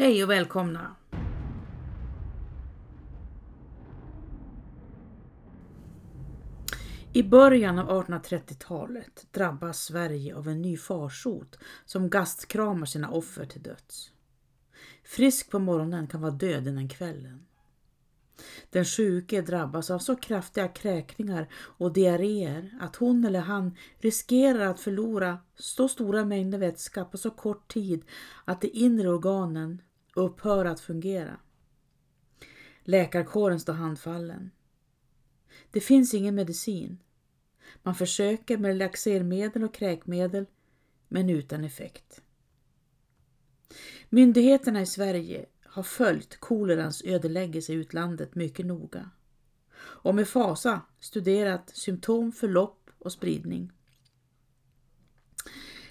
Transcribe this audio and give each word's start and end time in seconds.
Hej 0.00 0.24
och 0.24 0.30
välkomna! 0.30 0.96
I 7.12 7.22
början 7.22 7.78
av 7.78 8.04
1830-talet 8.04 9.26
drabbas 9.30 9.84
Sverige 9.84 10.36
av 10.36 10.48
en 10.48 10.62
ny 10.62 10.76
farsot 10.76 11.58
som 11.84 12.10
gastkramar 12.10 12.86
sina 12.86 13.10
offer 13.10 13.46
till 13.46 13.62
döds. 13.62 14.12
Frisk 15.04 15.50
på 15.50 15.58
morgonen 15.58 16.06
kan 16.06 16.20
vara 16.20 16.32
död 16.32 16.68
innan 16.68 16.88
kvällen. 16.88 17.46
Den 18.70 18.84
sjuke 18.84 19.40
drabbas 19.40 19.90
av 19.90 19.98
så 19.98 20.16
kraftiga 20.16 20.68
kräkningar 20.68 21.48
och 21.52 21.92
diarréer 21.92 22.78
att 22.80 22.96
hon 22.96 23.24
eller 23.24 23.40
han 23.40 23.76
riskerar 23.98 24.66
att 24.66 24.80
förlora 24.80 25.38
så 25.54 25.88
stora 25.88 26.24
mängder 26.24 26.58
vätska 26.58 27.04
på 27.04 27.18
så 27.18 27.30
kort 27.30 27.72
tid 27.72 28.04
att 28.44 28.60
de 28.60 28.68
inre 28.68 29.08
organen 29.08 29.82
upphör 30.20 30.64
att 30.64 30.80
fungera. 30.80 31.40
Läkarkåren 32.84 33.60
står 33.60 33.72
handfallen. 33.72 34.50
Det 35.70 35.80
finns 35.80 36.14
ingen 36.14 36.34
medicin. 36.34 36.98
Man 37.82 37.94
försöker 37.94 38.58
med 38.58 38.76
laxermedel 38.76 39.64
och 39.64 39.74
kräkmedel 39.74 40.46
men 41.08 41.30
utan 41.30 41.64
effekt. 41.64 42.22
Myndigheterna 44.08 44.80
i 44.80 44.86
Sverige 44.86 45.46
har 45.62 45.82
följt 45.82 46.40
kolerans 46.40 47.02
ödeläggelse 47.04 47.72
i 47.72 47.76
utlandet 47.76 48.34
mycket 48.34 48.66
noga 48.66 49.10
och 49.80 50.14
med 50.14 50.28
fasa 50.28 50.80
studerat 51.00 51.70
symptom, 51.76 52.32
förlopp 52.32 52.90
och 52.98 53.12
spridning. 53.12 53.72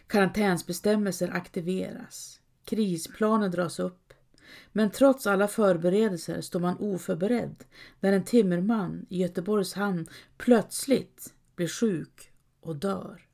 Karantänsbestämmelser 0.08 1.30
aktiveras, 1.30 2.42
krisplaner 2.66 3.50
dras 3.50 3.80
upp, 3.80 4.09
men 4.72 4.92
trots 4.92 5.28
alla 5.28 5.48
förberedelser 5.48 6.42
står 6.42 6.60
man 6.60 6.78
oförberedd 6.78 7.64
när 8.00 8.14
en 8.14 8.24
timmerman 8.24 9.06
i 9.10 9.22
Göteborgs 9.22 9.74
hamn 9.74 10.08
plötsligt 10.38 11.34
blir 11.56 11.68
sjuk 11.68 12.32
och 12.60 12.76
dör. 12.76 13.26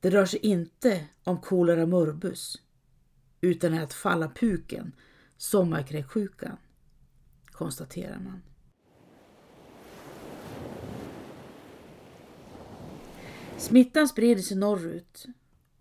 Det 0.00 0.10
rör 0.10 0.26
sig 0.26 0.40
inte 0.40 1.04
om 1.24 1.40
kolera 1.40 1.86
morbus 1.86 2.62
utan 3.40 3.74
är 3.74 3.82
att 3.82 3.92
falla 3.92 4.28
puken, 4.28 4.92
sommarkräksjukan, 5.36 6.56
konstaterar 7.46 8.18
man. 8.18 8.42
Smittan 13.58 14.08
sprider 14.08 14.42
sig 14.42 14.56
norrut 14.56 15.26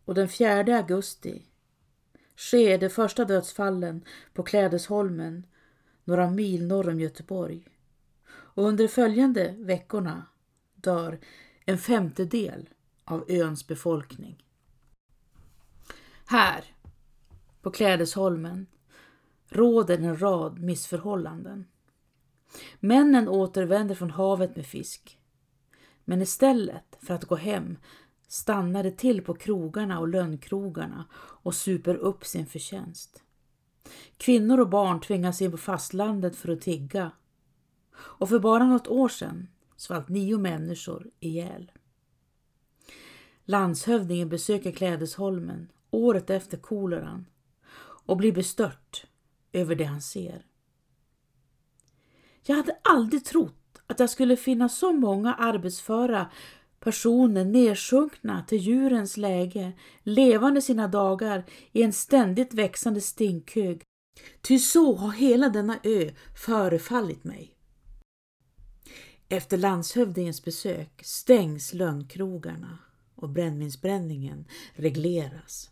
och 0.05 0.15
den 0.15 0.29
4 0.29 0.77
augusti 0.77 1.46
sker 2.37 2.77
de 2.77 2.89
första 2.89 3.25
dödsfallen 3.25 4.05
på 4.33 4.43
Klädesholmen 4.43 5.45
några 6.03 6.29
mil 6.29 6.67
norr 6.67 6.89
om 6.89 6.99
Göteborg. 6.99 7.67
Och 8.29 8.63
under 8.63 8.83
de 8.83 8.87
följande 8.87 9.55
veckorna 9.57 10.25
dör 10.75 11.19
en 11.65 11.77
femtedel 11.77 12.69
av 13.03 13.25
öns 13.27 13.67
befolkning. 13.67 14.43
Här 16.25 16.63
på 17.61 17.71
Klädesholmen 17.71 18.67
råder 19.49 19.97
en 19.97 20.21
rad 20.21 20.59
missförhållanden. 20.59 21.67
Männen 22.79 23.27
återvänder 23.27 23.95
från 23.95 24.11
havet 24.11 24.55
med 24.55 24.65
fisk. 24.65 25.19
Men 26.05 26.21
istället 26.21 26.97
för 27.01 27.13
att 27.13 27.25
gå 27.25 27.35
hem 27.35 27.77
stannar 28.27 28.83
de 28.83 28.91
till 28.91 29.21
på 29.21 29.33
krogarna 29.33 29.99
och 29.99 30.07
lönnkrogarna 30.07 31.05
och 31.47 31.55
super 31.55 31.95
upp 31.95 32.25
sin 32.25 32.45
förtjänst. 32.45 33.23
Kvinnor 34.17 34.59
och 34.59 34.69
barn 34.69 35.01
tvingas 35.01 35.41
in 35.41 35.51
på 35.51 35.57
fastlandet 35.57 36.35
för 36.35 36.49
att 36.49 36.61
tigga. 36.61 37.11
Och 37.95 38.29
för 38.29 38.39
bara 38.39 38.65
något 38.65 38.87
år 38.87 39.09
sedan 39.09 39.47
svalt 39.77 40.09
nio 40.09 40.37
människor 40.37 41.11
ihjäl. 41.19 41.71
Landshövdingen 43.45 44.29
besöker 44.29 44.71
Klädesholmen 44.71 45.71
året 45.91 46.29
efter 46.29 46.57
koleran 46.57 47.25
och 47.79 48.17
blir 48.17 48.31
bestört 48.31 49.05
över 49.51 49.75
det 49.75 49.83
han 49.83 50.01
ser. 50.01 50.45
Jag 52.43 52.55
hade 52.55 52.77
aldrig 52.83 53.25
trott 53.25 53.81
att 53.87 53.99
jag 53.99 54.09
skulle 54.09 54.37
finna 54.37 54.69
så 54.69 54.93
många 54.93 55.33
arbetsföra 55.33 56.31
personer 56.79 57.45
nedsjunkna 57.45 58.43
till 58.47 58.57
djurens 58.57 59.17
läge, 59.17 59.71
levande 60.03 60.61
sina 60.61 60.87
dagar 60.87 61.45
i 61.71 61.83
en 61.83 61.93
ständigt 61.93 62.53
växande 62.53 63.01
stinkhög. 63.01 63.81
Ty 64.41 64.59
så 64.59 64.95
har 64.95 65.11
hela 65.11 65.49
denna 65.49 65.79
ö 65.83 66.11
förefallit 66.45 67.23
mig. 67.23 67.53
Efter 69.29 69.57
landshövdingens 69.57 70.43
besök 70.43 71.01
stängs 71.03 71.73
lönnkrogarna 71.73 72.77
och 73.15 73.29
brännvinsbränningen 73.29 74.45
regleras. 74.75 75.69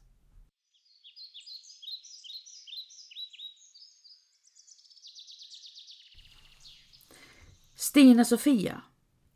Stina-Sofia 7.76 8.82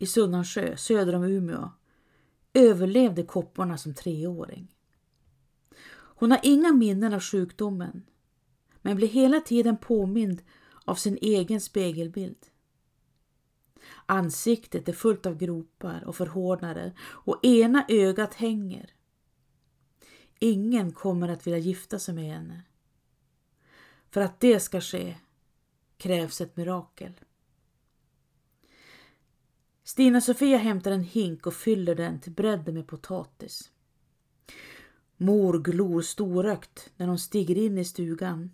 i 0.00 0.06
Sunnansjö 0.06 0.76
söder 0.76 1.14
om 1.14 1.22
Umeå 1.24 1.70
överlevde 2.54 3.22
kopporna 3.22 3.78
som 3.78 3.94
treåring. 3.94 4.74
Hon 5.92 6.30
har 6.30 6.40
inga 6.42 6.72
minnen 6.72 7.14
av 7.14 7.20
sjukdomen 7.20 8.02
men 8.82 8.96
blir 8.96 9.08
hela 9.08 9.40
tiden 9.40 9.76
påmind 9.76 10.42
av 10.84 10.94
sin 10.94 11.18
egen 11.20 11.60
spegelbild. 11.60 12.46
Ansiktet 14.06 14.88
är 14.88 14.92
fullt 14.92 15.26
av 15.26 15.36
gropar 15.36 16.04
och 16.04 16.16
förhårdnader 16.16 16.92
och 17.00 17.44
ena 17.44 17.84
ögat 17.88 18.34
hänger. 18.34 18.94
Ingen 20.38 20.92
kommer 20.92 21.28
att 21.28 21.46
vilja 21.46 21.58
gifta 21.58 21.98
sig 21.98 22.14
med 22.14 22.34
henne. 22.34 22.62
För 24.10 24.20
att 24.20 24.40
det 24.40 24.60
ska 24.60 24.80
ske 24.80 25.16
krävs 25.96 26.40
ett 26.40 26.56
mirakel. 26.56 27.12
Stina-Sofia 29.90 30.58
hämtar 30.58 30.90
en 30.90 31.04
hink 31.04 31.46
och 31.46 31.54
fyller 31.54 31.94
den 31.94 32.20
till 32.20 32.32
bredden 32.32 32.74
med 32.74 32.86
potatis. 32.86 33.70
Mor 35.16 35.58
glor 35.58 36.02
storögt 36.02 36.92
när 36.96 37.06
hon 37.06 37.18
stiger 37.18 37.56
in 37.58 37.78
i 37.78 37.84
stugan 37.84 38.50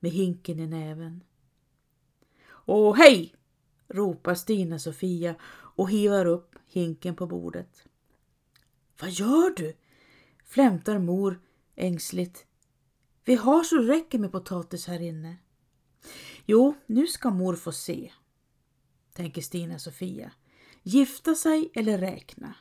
med 0.00 0.10
hinken 0.10 0.60
i 0.60 0.66
näven. 0.66 1.24
Åh 2.66 2.96
hej! 2.96 3.34
ropar 3.88 4.34
Stina-Sofia 4.34 5.34
och 5.50 5.90
hivar 5.90 6.26
upp 6.26 6.54
hinken 6.66 7.16
på 7.16 7.26
bordet. 7.26 7.84
Vad 9.00 9.10
gör 9.10 9.54
du? 9.56 9.76
flämtar 10.44 10.98
mor 10.98 11.40
ängsligt. 11.76 12.46
Vi 13.24 13.34
har 13.34 13.64
så 13.64 13.76
räcker 13.76 14.18
med 14.18 14.32
potatis 14.32 14.86
här 14.86 15.02
inne. 15.02 15.36
Jo, 16.46 16.74
nu 16.86 17.06
ska 17.06 17.30
mor 17.30 17.56
få 17.56 17.72
se, 17.72 18.12
tänker 19.16 19.42
Stina-Sofia. 19.42 20.30
Gifta 20.82 21.34
sig 21.34 21.70
eller 21.74 21.98
räkna? 21.98 22.54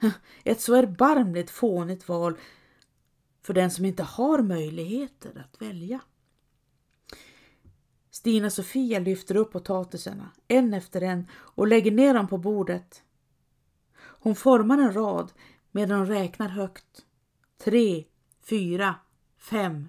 Ett 0.44 0.60
så 0.60 0.74
erbarmligt 0.74 1.50
fånigt 1.50 2.08
val 2.08 2.38
för 3.42 3.54
den 3.54 3.70
som 3.70 3.84
inte 3.84 4.02
har 4.02 4.38
möjligheter 4.38 5.44
att 5.44 5.62
välja. 5.62 6.00
Stina-Sofia 8.10 8.98
lyfter 8.98 9.36
upp 9.36 9.52
potatisarna 9.52 10.30
en 10.48 10.74
efter 10.74 11.00
en 11.00 11.26
och 11.32 11.66
lägger 11.66 11.90
ner 11.90 12.14
dem 12.14 12.28
på 12.28 12.38
bordet. 12.38 13.02
Hon 13.96 14.36
formar 14.36 14.78
en 14.78 14.92
rad 14.92 15.32
medan 15.70 15.98
hon 15.98 16.06
räknar 16.06 16.48
högt. 16.48 17.04
Tre, 17.64 18.04
fyra, 18.42 18.94
fem. 19.38 19.88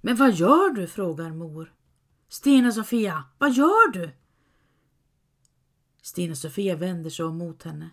Men 0.00 0.16
vad 0.16 0.34
gör 0.34 0.70
du? 0.70 0.86
frågar 0.86 1.30
mor. 1.30 1.74
Stina-Sofia, 2.32 3.24
vad 3.38 3.52
gör 3.52 3.92
du? 3.92 4.10
Stina-Sofia 6.02 6.76
vänder 6.76 7.10
sig 7.10 7.24
om 7.24 7.38
mot 7.38 7.62
henne. 7.62 7.90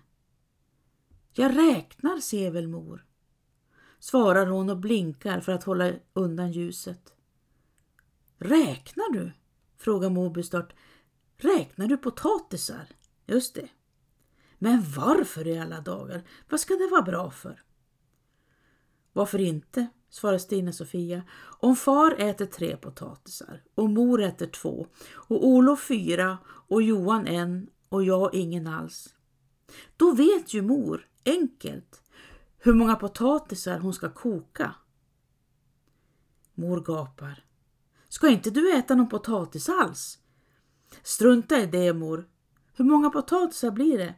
Jag 1.34 1.58
räknar, 1.58 2.20
ser 2.20 2.52
väl 2.52 2.68
mor, 2.68 3.06
svarar 4.00 4.46
hon 4.46 4.70
och 4.70 4.78
blinkar 4.78 5.40
för 5.40 5.52
att 5.52 5.64
hålla 5.64 5.94
undan 6.14 6.52
ljuset. 6.52 7.14
Räknar 8.38 9.14
du? 9.14 9.32
frågar 9.78 10.10
mor 10.10 10.30
bestört. 10.30 10.74
Räknar 11.38 11.88
du 11.88 11.98
potatisar? 11.98 12.88
Just 13.26 13.56
det. 13.56 13.70
Men 14.58 14.84
varför 14.96 15.48
i 15.48 15.60
alla 15.60 15.82
dagar? 15.82 16.24
Vad 16.50 16.60
ska 16.60 16.74
det 16.74 16.88
vara 16.92 17.02
bra 17.02 17.32
för? 17.32 17.62
Varför 19.14 19.40
inte? 19.40 19.88
svarar 20.10 20.38
Stina-Sofia. 20.38 21.24
Om 21.60 21.76
far 21.76 22.16
äter 22.18 22.46
tre 22.46 22.78
potatisar 22.78 23.64
och 23.76 23.90
mor 23.90 24.22
äter 24.22 24.48
två 24.48 24.88
och 25.14 25.48
Olof 25.48 25.84
fyra 25.88 26.38
och 26.46 26.82
Johan 26.82 27.28
en 27.28 27.70
och 27.90 28.04
jag 28.04 28.34
ingen 28.34 28.68
alls. 28.68 29.16
Då 29.98 30.12
vet 30.12 30.54
ju 30.54 30.62
mor 30.62 31.08
enkelt 31.26 32.04
hur 32.58 32.74
många 32.74 32.96
potatisar 32.96 33.80
hon 33.80 33.94
ska 33.94 34.10
koka 34.10 34.76
Mor 36.60 36.82
gapar. 36.82 37.44
Ska 38.10 38.30
inte 38.30 38.50
du 38.50 38.74
äta 38.74 38.96
någon 38.96 39.10
potatis 39.10 39.70
alls? 39.70 40.20
Strunta 41.04 41.60
i 41.60 41.66
det 41.66 41.94
mor. 41.94 42.28
Hur 42.74 42.86
många 42.86 43.10
potatisar 43.10 43.72
blir 43.72 43.98
det? 43.98 44.16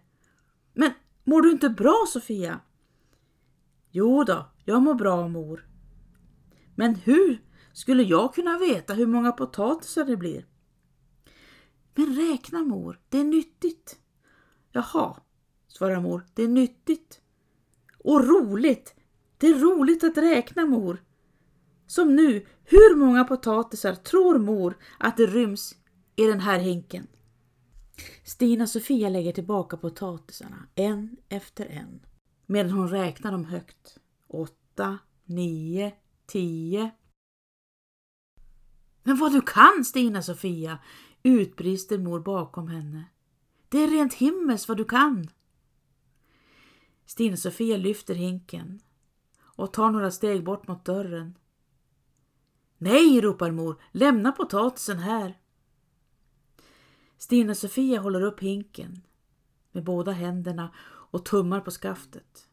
Men 0.73 0.91
mår 1.23 1.41
du 1.41 1.51
inte 1.51 1.69
bra 1.69 2.05
Sofia? 2.07 2.59
Jo 3.91 4.23
då, 4.23 4.50
jag 4.65 4.81
mår 4.81 4.93
bra 4.93 5.27
mor. 5.27 5.67
Men 6.75 6.95
hur 6.95 7.41
skulle 7.73 8.03
jag 8.03 8.33
kunna 8.33 8.59
veta 8.59 8.93
hur 8.93 9.07
många 9.07 9.31
potatisar 9.31 10.05
det 10.05 10.17
blir? 10.17 10.45
Men 11.95 12.15
räkna 12.15 12.59
mor, 12.59 12.99
det 13.09 13.19
är 13.19 13.23
nyttigt. 13.23 13.99
Jaha, 14.71 15.17
svarar 15.67 16.01
mor, 16.01 16.25
det 16.33 16.43
är 16.43 16.47
nyttigt. 16.47 17.21
Och 18.03 18.27
roligt, 18.27 18.95
det 19.37 19.47
är 19.47 19.59
roligt 19.59 20.03
att 20.03 20.17
räkna 20.17 20.65
mor. 20.65 21.03
Som 21.87 22.15
nu, 22.15 22.45
hur 22.63 22.95
många 22.95 23.23
potatisar 23.23 23.95
tror 23.95 24.39
mor 24.39 24.77
att 24.99 25.17
det 25.17 25.25
ryms 25.25 25.75
i 26.15 26.27
den 26.27 26.39
här 26.39 26.59
hinken? 26.59 27.07
Stina 28.23 28.67
Sofia 28.67 29.09
lägger 29.09 29.31
tillbaka 29.31 29.77
potatisarna 29.77 30.67
en 30.75 31.17
efter 31.29 31.65
en 31.65 31.99
medan 32.45 32.71
hon 32.71 32.89
räknar 32.89 33.31
dem 33.31 33.45
högt. 33.45 33.97
Åtta, 34.33 34.99
nio, 35.25 35.91
tio. 36.25 36.91
Men 39.03 39.17
vad 39.17 39.31
du 39.31 39.41
kan 39.41 39.85
Stina 39.85 40.21
Sofia, 40.21 40.79
utbrister 41.23 41.97
mor 41.97 42.19
bakom 42.19 42.67
henne. 42.67 43.05
Det 43.69 43.77
är 43.77 43.87
rent 43.87 44.13
himmels 44.13 44.67
vad 44.67 44.77
du 44.77 44.85
kan. 44.85 45.27
Stina 47.05 47.37
Sofia 47.37 47.77
lyfter 47.77 48.15
hinken 48.15 48.79
och 49.39 49.73
tar 49.73 49.91
några 49.91 50.11
steg 50.11 50.43
bort 50.43 50.67
mot 50.67 50.85
dörren. 50.85 51.37
Nej, 52.77 53.21
ropar 53.21 53.51
mor, 53.51 53.81
lämna 53.91 54.31
potatisen 54.31 54.99
här. 54.99 55.39
Stina 57.17 57.55
Sofia 57.55 57.99
håller 57.99 58.21
upp 58.21 58.39
hinken 58.39 59.01
med 59.71 59.83
båda 59.83 60.11
händerna 60.11 60.73
och 60.83 61.25
tummar 61.25 61.61
på 61.61 61.71
skaftet. 61.71 62.47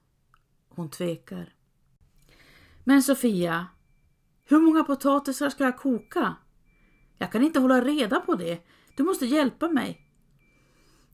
Hon 0.69 0.91
tvekar. 0.91 1.58
Men 2.89 3.03
Sofia, 3.03 3.67
hur 4.45 4.61
många 4.61 4.85
potatisar 4.85 5.51
ska 5.51 5.65
jag 5.65 5.79
koka? 5.79 6.37
Jag 7.19 7.33
kan 7.33 7.43
inte 7.43 7.61
hålla 7.61 7.81
reda 7.81 8.21
på 8.21 8.35
det. 8.35 8.67
Du 8.97 9.03
måste 9.03 9.27
hjälpa 9.27 9.69
mig. 9.69 10.01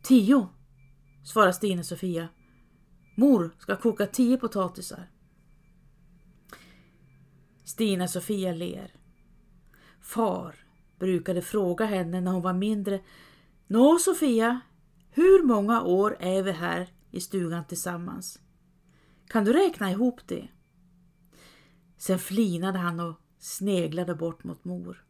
Tio, 0.02 0.48
svarar 1.24 1.52
Stina 1.52 1.82
Sofia. 1.82 2.28
Mor 3.16 3.56
ska 3.58 3.76
koka 3.76 4.06
tio 4.06 4.36
potatisar. 4.36 5.10
Stina 7.64 8.08
Sofia 8.08 8.52
ler. 8.52 8.94
Far 10.00 10.54
brukade 10.98 11.42
fråga 11.42 11.84
henne 11.84 12.20
när 12.20 12.32
hon 12.32 12.42
var 12.42 12.52
mindre. 12.54 13.00
Nå 13.66 13.98
Sofia, 13.98 14.60
hur 15.10 15.42
många 15.42 15.82
år 15.82 16.16
är 16.20 16.42
vi 16.42 16.52
här 16.52 16.88
i 17.10 17.20
stugan 17.20 17.64
tillsammans? 17.64 18.40
Kan 19.28 19.44
du 19.44 19.52
räkna 19.52 19.90
ihop 19.90 20.28
det? 20.28 20.48
Sen 21.96 22.18
flinade 22.18 22.78
han 22.78 23.00
och 23.00 23.20
sneglade 23.38 24.14
bort 24.14 24.44
mot 24.44 24.64
mor. 24.64 25.04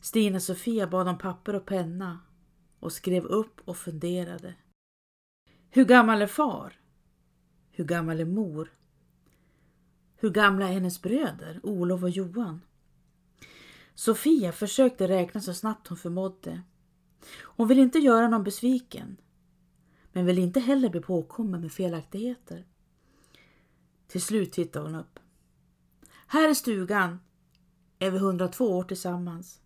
Stina 0.00 0.40
Sofia 0.40 0.86
bad 0.86 1.08
om 1.08 1.18
papper 1.18 1.54
och 1.54 1.66
penna 1.66 2.20
och 2.80 2.92
skrev 2.92 3.24
upp 3.24 3.60
och 3.64 3.76
funderade. 3.76 4.54
Hur 5.70 5.84
gammal 5.84 6.22
är 6.22 6.26
far? 6.26 6.80
Hur 7.70 7.84
gammal 7.84 8.20
är 8.20 8.24
mor? 8.24 8.72
Hur 10.16 10.30
gamla 10.30 10.68
är 10.68 10.72
hennes 10.72 11.02
bröder, 11.02 11.60
Olof 11.62 12.02
och 12.02 12.10
Johan? 12.10 12.60
Sofia 13.94 14.52
försökte 14.52 15.08
räkna 15.08 15.40
så 15.40 15.54
snabbt 15.54 15.88
hon 15.88 15.98
förmådde. 15.98 16.62
Hon 17.40 17.68
ville 17.68 17.82
inte 17.82 17.98
göra 17.98 18.28
någon 18.28 18.44
besviken, 18.44 19.16
men 20.12 20.26
ville 20.26 20.40
inte 20.40 20.60
heller 20.60 20.88
bli 20.88 21.00
påkommen 21.00 21.60
med 21.60 21.72
felaktigheter. 21.72 22.66
Till 24.12 24.22
slut 24.22 24.52
tittade 24.52 24.84
hon 24.84 24.94
upp. 24.94 25.18
Här 26.26 26.48
i 26.48 26.54
stugan 26.54 27.20
är 27.98 28.10
vi 28.10 28.18
102 28.18 28.76
år 28.78 28.82
tillsammans. 28.84 29.60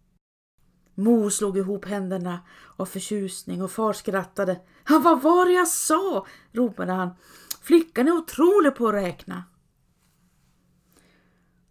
Mor 0.95 1.31
slog 1.31 1.59
ihop 1.59 1.85
händerna 1.85 2.41
av 2.77 2.87
förtjusning 2.87 3.63
och 3.63 3.71
far 3.71 3.93
skrattade. 3.93 4.61
Vad 4.89 5.23
var 5.23 5.47
det 5.47 5.53
jag 5.53 5.69
sa? 5.69 6.27
ropade 6.53 6.93
han. 6.93 7.11
Flickan 7.63 8.09
är 8.09 8.13
otrolig 8.13 8.75
på 8.75 8.89
att 8.89 8.95
räkna. 8.95 9.45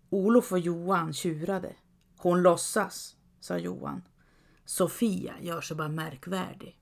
Olof 0.10 0.52
och 0.52 0.60
Johan 0.60 1.14
tjurade. 1.14 1.76
Hon 2.18 2.42
låtsas, 2.42 3.16
sa 3.40 3.58
Johan. 3.58 4.02
Sofia 4.66 5.34
gör 5.42 5.62
sig 5.62 5.78
bara 5.78 5.90
märkvärdig. 5.90 6.80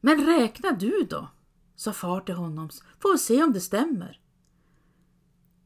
Men 0.00 0.26
räkna 0.26 0.72
du 0.72 1.06
då, 1.10 1.28
sa 1.74 1.92
far 1.92 2.20
till 2.20 2.34
honom. 2.34 2.70
Får 3.02 3.16
se 3.16 3.42
om 3.42 3.52
det 3.52 3.60
stämmer. 3.60 4.20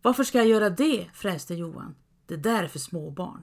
Varför 0.02 0.24
ska 0.24 0.38
jag 0.38 0.46
göra 0.46 0.70
det? 0.70 1.10
fräste 1.14 1.54
Johan. 1.54 1.94
Det 2.26 2.36
där 2.36 2.64
är 2.64 2.68
för 2.68 2.78
småbarn. 2.78 3.42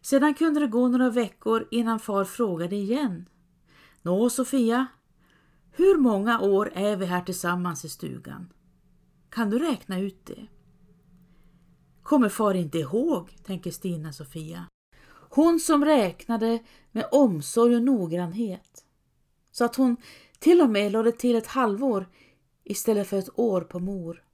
Sedan 0.00 0.34
kunde 0.34 0.60
det 0.60 0.66
gå 0.66 0.88
några 0.88 1.10
veckor 1.10 1.68
innan 1.70 2.00
far 2.00 2.24
frågade 2.24 2.76
igen. 2.76 3.28
Nå 4.02 4.30
Sofia, 4.30 4.86
hur 5.72 5.96
många 5.96 6.40
år 6.40 6.72
är 6.74 6.96
vi 6.96 7.06
här 7.06 7.20
tillsammans 7.20 7.84
i 7.84 7.88
stugan? 7.88 8.52
Kan 9.30 9.50
du 9.50 9.58
räkna 9.58 9.98
ut 9.98 10.26
det? 10.26 10.46
Kommer 12.02 12.28
far 12.28 12.54
inte 12.54 12.78
ihåg, 12.78 13.36
tänker 13.44 13.70
Stina 13.70 14.12
Sofia. 14.12 14.66
Hon 15.30 15.60
som 15.60 15.84
räknade 15.84 16.58
med 16.92 17.08
omsorg 17.12 17.76
och 17.76 17.82
noggrannhet. 17.82 18.84
Så 19.52 19.64
att 19.64 19.76
hon 19.76 19.96
till 20.38 20.60
och 20.60 20.70
med 20.70 20.92
lade 20.92 21.12
till 21.12 21.36
ett 21.36 21.46
halvår 21.46 22.08
istället 22.64 23.08
för 23.08 23.18
ett 23.18 23.38
år 23.38 23.60
på 23.60 23.78
mor. 23.78 24.24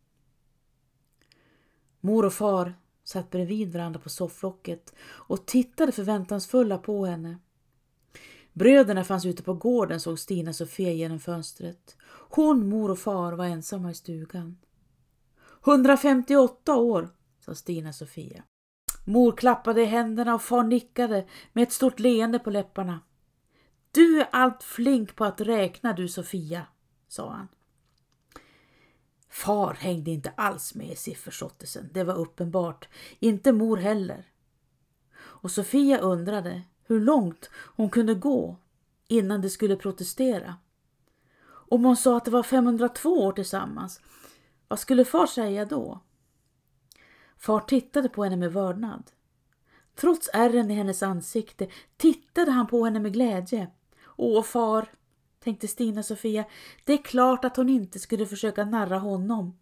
Mor 2.06 2.25
och 2.25 2.32
far 2.32 2.75
satt 3.05 3.31
bredvid 3.31 3.73
varandra 3.73 4.00
på 4.00 4.08
sofflocket 4.08 4.94
och 5.00 5.47
tittade 5.47 5.93
förväntansfulla 5.93 6.79
på 6.79 7.06
henne. 7.06 7.38
Bröderna 8.53 9.05
fanns 9.05 9.26
ute 9.26 9.43
på 9.43 9.55
gården 9.55 10.00
såg 10.00 10.19
Stina 10.19 10.53
Sofia 10.53 10.93
genom 10.93 11.20
fönstret. 11.20 11.96
Hon, 12.08 12.69
mor 12.69 12.91
och 12.91 12.98
far 12.98 13.32
var 13.32 13.44
ensamma 13.44 13.91
i 13.91 13.94
stugan. 13.94 14.58
158 15.67 16.77
år, 16.77 17.08
sa 17.41 17.55
Stina 17.55 17.93
Sofia. 17.93 18.43
Mor 19.05 19.32
klappade 19.32 19.82
i 19.82 19.84
händerna 19.84 20.34
och 20.34 20.43
far 20.43 20.63
nickade 20.63 21.27
med 21.53 21.63
ett 21.63 21.72
stort 21.72 22.01
leende 22.01 22.39
på 22.39 22.51
läpparna. 22.51 23.01
Du 23.91 24.20
är 24.20 24.29
allt 24.32 24.63
flink 24.63 25.17
på 25.17 25.25
att 25.25 25.41
räkna 25.41 25.93
du 25.93 26.08
Sofia, 26.08 26.67
sa 27.08 27.31
han. 27.31 27.48
Far 29.36 29.74
hängde 29.74 30.10
inte 30.10 30.32
alls 30.36 30.74
med 30.74 30.93
i 30.93 30.96
siffersottisen, 30.96 31.88
det 31.93 32.05
var 32.05 32.14
uppenbart. 32.14 32.88
Inte 33.19 33.52
mor 33.52 33.76
heller. 33.76 34.24
Och 35.16 35.50
Sofia 35.50 35.98
undrade 35.98 36.62
hur 36.86 37.00
långt 37.00 37.50
hon 37.52 37.90
kunde 37.90 38.14
gå 38.14 38.56
innan 39.08 39.40
de 39.40 39.50
skulle 39.50 39.76
protestera. 39.76 40.55
Om 41.46 41.84
hon 41.84 41.96
sa 41.96 42.16
att 42.16 42.24
det 42.24 42.31
var 42.31 42.43
502 42.43 43.10
år 43.10 43.32
tillsammans, 43.32 44.00
vad 44.69 44.78
skulle 44.78 45.05
far 45.05 45.26
säga 45.26 45.64
då? 45.64 46.00
Far 47.38 47.60
tittade 47.60 48.08
på 48.08 48.24
henne 48.24 48.36
med 48.36 48.52
vördnad. 48.52 49.10
Trots 49.94 50.31
ärren 50.32 50.70
i 50.70 50.74
hennes 50.74 51.02
ansikte 51.02 51.69
tittade 51.96 52.50
han 52.50 52.66
på 52.66 52.84
henne 52.84 53.00
med 53.00 53.12
glädje. 53.12 53.70
Åh 54.16 54.43
far, 54.43 54.93
tänkte 55.46 55.69
Stina 55.69 56.03
Sofia, 56.03 56.44
det 56.84 56.93
är 56.93 57.03
klart 57.03 57.44
att 57.44 57.56
hon 57.56 57.69
inte 57.69 57.98
skulle 57.98 58.26
försöka 58.26 58.65
narra 58.65 58.98
honom. 58.98 59.58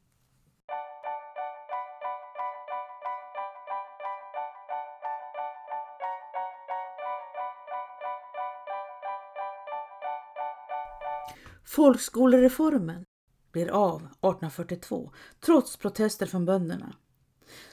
Folkskolereformen 11.64 13.04
blir 13.52 13.68
av 13.68 13.96
1842 13.96 15.12
trots 15.40 15.76
protester 15.76 16.26
från 16.26 16.44
bönderna 16.44 16.96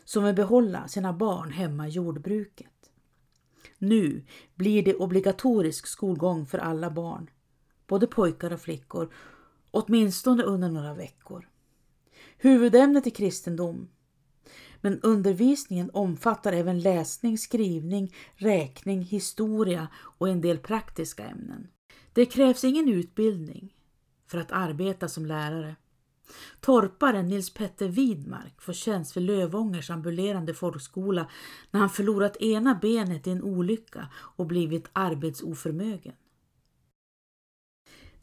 som 0.03 0.24
vill 0.24 0.36
behålla 0.36 0.88
sina 0.88 1.13
barn 1.13 1.51
hemma 1.51 1.88
i 1.88 1.91
jordbruket. 1.91 2.91
Nu 3.77 4.25
blir 4.56 4.84
det 4.84 4.96
obligatorisk 4.96 5.88
skolgång 5.88 6.46
för 6.46 6.58
alla 6.58 6.89
barn, 6.89 7.30
både 7.91 8.07
pojkar 8.07 8.53
och 8.53 8.62
flickor, 8.62 9.13
åtminstone 9.71 10.43
under 10.43 10.69
några 10.69 10.93
veckor. 10.93 11.50
Huvudämnet 12.38 13.07
är 13.07 13.12
kristendom, 13.12 13.89
men 14.81 15.00
undervisningen 15.01 15.89
omfattar 15.93 16.53
även 16.53 16.79
läsning, 16.79 17.38
skrivning, 17.38 18.15
räkning, 18.36 19.01
historia 19.01 19.88
och 19.95 20.29
en 20.29 20.41
del 20.41 20.57
praktiska 20.57 21.25
ämnen. 21.25 21.67
Det 22.13 22.25
krävs 22.25 22.63
ingen 22.63 22.89
utbildning 22.89 23.74
för 24.27 24.38
att 24.38 24.51
arbeta 24.51 25.07
som 25.07 25.25
lärare. 25.25 25.75
Torparen 26.60 27.27
Nils 27.27 27.53
Petter 27.53 27.88
Widmark 27.88 28.62
får 28.62 28.74
tjänst 28.74 29.17
vid 29.17 29.24
Lövångers 29.24 29.89
ambulerande 29.89 30.53
folkskola 30.53 31.29
när 31.71 31.79
han 31.79 31.89
förlorat 31.89 32.38
ena 32.38 32.75
benet 32.75 33.27
i 33.27 33.31
en 33.31 33.43
olycka 33.43 34.07
och 34.13 34.45
blivit 34.45 34.89
arbetsoförmögen. 34.93 36.13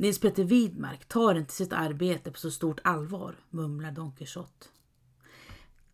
Nils 0.00 0.20
Petter 0.20 0.44
Widmark 0.44 1.08
tar 1.08 1.34
inte 1.34 1.52
sitt 1.52 1.72
arbete 1.72 2.30
på 2.30 2.38
så 2.38 2.50
stort 2.50 2.80
allvar, 2.84 3.36
mumlar 3.50 3.92
Don 3.92 4.12
Quixote. 4.12 4.66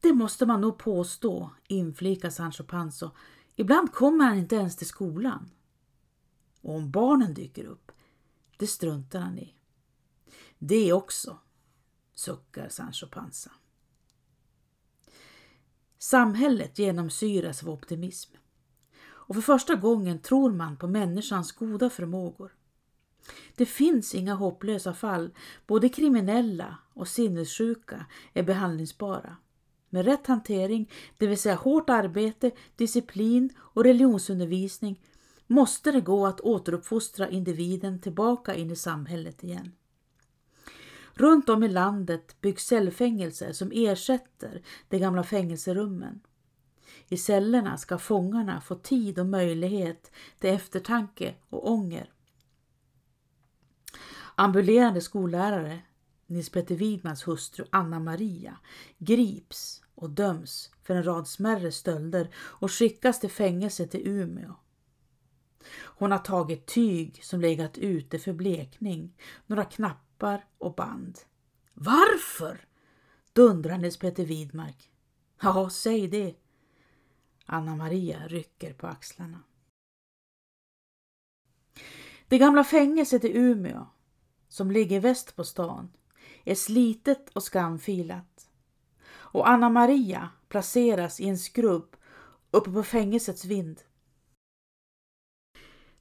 Det 0.00 0.12
måste 0.12 0.46
man 0.46 0.60
nog 0.60 0.78
påstå, 0.78 1.50
inflikar 1.68 2.30
Sancho 2.30 2.64
Panza. 2.64 3.10
Ibland 3.56 3.92
kommer 3.92 4.24
han 4.24 4.38
inte 4.38 4.56
ens 4.56 4.76
till 4.76 4.86
skolan. 4.86 5.50
Och 6.60 6.74
om 6.74 6.90
barnen 6.90 7.34
dyker 7.34 7.64
upp, 7.64 7.92
det 8.56 8.66
struntar 8.66 9.20
han 9.20 9.38
i. 9.38 9.54
Det 10.58 10.92
också, 10.92 11.38
suckar 12.14 12.68
Sancho 12.68 13.06
Panza. 13.06 13.50
Samhället 15.98 16.78
genomsyras 16.78 17.62
av 17.62 17.70
optimism. 17.70 18.32
Och 19.04 19.34
för 19.34 19.42
första 19.42 19.74
gången 19.74 20.18
tror 20.18 20.52
man 20.52 20.76
på 20.76 20.86
människans 20.86 21.52
goda 21.52 21.90
förmågor. 21.90 22.52
Det 23.56 23.66
finns 23.66 24.14
inga 24.14 24.34
hopplösa 24.34 24.94
fall. 24.94 25.30
Både 25.66 25.88
kriminella 25.88 26.78
och 26.94 27.08
sinnessjuka 27.08 28.06
är 28.32 28.42
behandlingsbara. 28.42 29.36
Med 29.90 30.04
rätt 30.04 30.26
hantering, 30.26 30.90
det 31.18 31.26
vill 31.26 31.38
säga 31.38 31.54
hårt 31.54 31.90
arbete, 31.90 32.50
disciplin 32.76 33.50
och 33.58 33.84
religionsundervisning, 33.84 35.00
måste 35.46 35.92
det 35.92 36.00
gå 36.00 36.26
att 36.26 36.40
återuppfostra 36.40 37.28
individen 37.28 38.00
tillbaka 38.00 38.54
in 38.54 38.70
i 38.70 38.76
samhället 38.76 39.44
igen. 39.44 39.72
Runt 41.14 41.48
om 41.48 41.62
i 41.62 41.68
landet 41.68 42.40
byggs 42.40 42.66
cellfängelser 42.66 43.52
som 43.52 43.70
ersätter 43.74 44.62
de 44.88 44.98
gamla 44.98 45.22
fängelserummen. 45.22 46.20
I 47.08 47.16
cellerna 47.16 47.78
ska 47.78 47.98
fångarna 47.98 48.60
få 48.60 48.74
tid 48.74 49.18
och 49.18 49.26
möjlighet 49.26 50.12
till 50.38 50.50
eftertanke 50.50 51.34
och 51.50 51.70
ånger. 51.70 52.13
Ambulerande 54.36 55.00
skollärare 55.00 55.82
Nils 56.26 56.50
Petter 56.50 56.76
Widmans 56.76 57.28
hustru 57.28 57.64
Anna 57.70 58.00
Maria 58.00 58.56
grips 58.98 59.82
och 59.94 60.10
döms 60.10 60.70
för 60.82 60.94
en 60.94 61.02
rad 61.02 61.28
smärre 61.28 61.72
stölder 61.72 62.34
och 62.36 62.72
skickas 62.72 63.20
till 63.20 63.30
fängelset 63.30 63.94
i 63.94 64.08
Umeå. 64.08 64.54
Hon 65.76 66.10
har 66.10 66.18
tagit 66.18 66.66
tyg 66.66 67.24
som 67.24 67.40
legat 67.40 67.78
ute 67.78 68.18
för 68.18 68.32
blekning, 68.32 69.16
några 69.46 69.64
knappar 69.64 70.44
och 70.58 70.74
band. 70.74 71.18
Varför? 71.74 72.66
dundrar 73.32 73.78
Nils 73.78 73.98
Petter 73.98 74.24
Widmark. 74.24 74.90
Ja, 75.42 75.70
säg 75.70 76.08
det. 76.08 76.34
Anna 77.46 77.76
Maria 77.76 78.28
rycker 78.28 78.74
på 78.74 78.86
axlarna. 78.86 79.42
Det 82.28 82.38
gamla 82.38 82.64
fängelset 82.64 83.24
i 83.24 83.36
Umeå, 83.38 83.86
som 84.54 84.70
ligger 84.70 85.00
väst 85.00 85.36
på 85.36 85.44
stan, 85.44 85.88
är 86.44 86.54
slitet 86.54 87.30
och 87.32 87.42
skamfilat. 87.42 88.48
Och 89.12 89.48
Anna 89.48 89.68
Maria 89.68 90.30
placeras 90.48 91.20
i 91.20 91.28
en 91.28 91.38
skrubb 91.38 91.96
uppe 92.50 92.70
på 92.70 92.82
fängelsets 92.82 93.44
vind. 93.44 93.80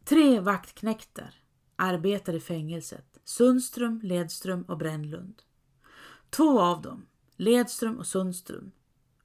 Tre 0.03 0.39
vaktknäkter 0.39 1.36
arbetar 1.75 2.33
i 2.33 2.39
fängelset, 2.39 3.19
Sundström, 3.24 4.00
Ledström 4.03 4.63
och 4.63 4.77
Brännlund. 4.77 5.41
Två 6.29 6.62
av 6.62 6.81
dem, 6.81 7.05
Ledström 7.36 7.98
och 7.98 8.07
Sundström, 8.07 8.72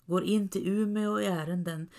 går 0.06 0.24
in 0.24 0.48
till 0.48 0.68
Umeå 0.68 1.20
i 1.20 1.26
ärenden 1.26 1.90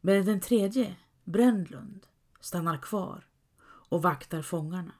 medan 0.00 0.26
den 0.26 0.40
tredje, 0.40 0.96
Brännlund, 1.24 2.06
stannar 2.40 2.78
kvar 2.78 3.26
och 3.64 4.02
vaktar 4.02 4.42
fångarna. 4.42 4.92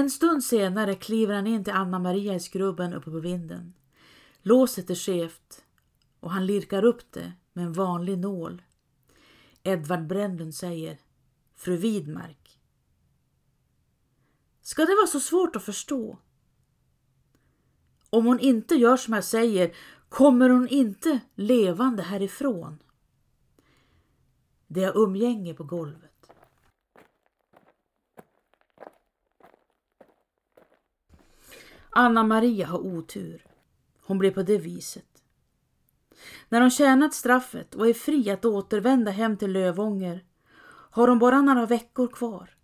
En 0.00 0.10
stund 0.10 0.44
senare 0.44 0.94
kliver 0.94 1.34
han 1.34 1.46
in 1.46 1.64
till 1.64 1.72
Anna 1.72 1.98
Maria 1.98 2.34
i 2.34 2.40
skrubben 2.40 2.94
uppe 2.94 3.10
på 3.10 3.18
vinden. 3.18 3.74
Låset 4.42 4.90
är 4.90 4.94
skevt 4.94 5.64
och 6.20 6.30
han 6.30 6.46
lirkar 6.46 6.84
upp 6.84 7.12
det 7.12 7.32
med 7.52 7.64
en 7.64 7.72
vanlig 7.72 8.18
nål. 8.18 8.62
Edvard 9.62 10.06
Brännlund 10.06 10.54
säger 10.54 10.98
Fru 11.54 11.76
Widmark. 11.76 12.60
Ska 14.60 14.84
det 14.84 14.94
vara 14.94 15.06
så 15.06 15.20
svårt 15.20 15.56
att 15.56 15.64
förstå? 15.64 16.18
Om 18.10 18.26
hon 18.26 18.40
inte 18.40 18.74
gör 18.74 18.96
som 18.96 19.14
jag 19.14 19.24
säger 19.24 19.76
kommer 20.08 20.50
hon 20.50 20.68
inte 20.68 21.20
levande 21.34 22.02
härifrån. 22.02 22.82
Det 24.66 24.84
är 24.84 24.98
umgänge 24.98 25.54
på 25.54 25.64
golvet. 25.64 26.09
Anna 31.90 32.22
Maria 32.22 32.66
har 32.66 32.78
otur. 32.78 33.46
Hon 34.02 34.18
blir 34.18 34.30
på 34.30 34.42
det 34.42 34.58
viset. 34.58 35.22
När 36.48 36.60
hon 36.60 36.70
tjänat 36.70 37.14
straffet 37.14 37.74
och 37.74 37.88
är 37.88 37.94
fri 37.94 38.30
att 38.30 38.44
återvända 38.44 39.10
hem 39.10 39.36
till 39.36 39.52
Lövånger 39.52 40.24
har 40.90 41.08
hon 41.08 41.18
bara 41.18 41.40
några 41.40 41.66
veckor 41.66 42.08
kvar. 42.08 42.56